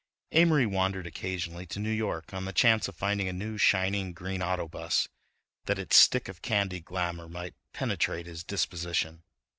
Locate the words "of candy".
6.27-6.79